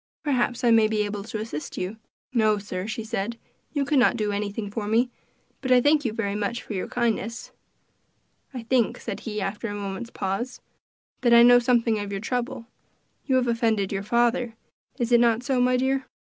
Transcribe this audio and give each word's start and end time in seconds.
Perhaps 0.23 0.63
I 0.63 0.71
may 0.71 0.87
be 0.87 1.03
able 1.05 1.23
to 1.25 1.37
assist 1.37 1.77
you." 1.77 1.97
"No, 2.33 2.57
sir," 2.57 2.87
she 2.87 3.03
said, 3.03 3.37
"you 3.71 3.85
could 3.85 3.99
not 3.99 4.17
do 4.17 4.31
anything 4.31 4.71
for 4.71 4.87
me; 4.87 5.11
but 5.61 5.71
I 5.71 5.79
thank 5.79 6.03
you 6.05 6.11
very 6.11 6.33
much 6.33 6.63
for 6.63 6.73
your 6.73 6.87
kindness." 6.87 7.51
"I 8.51 8.63
think," 8.63 8.99
said 8.99 9.19
he, 9.19 9.39
after 9.43 9.67
a 9.67 9.75
moment's 9.75 10.09
pause, 10.09 10.59
"that 11.21 11.35
I 11.35 11.43
know 11.43 11.59
something 11.59 11.99
of 11.99 12.11
your 12.11 12.19
trouble; 12.19 12.65
you 13.27 13.35
have 13.35 13.47
offended 13.47 13.91
your 13.91 14.01
father; 14.01 14.55
is 14.97 15.11
it 15.11 15.19
not 15.19 15.43
so, 15.43 15.61
my 15.61 15.77
dear?" 15.77 16.07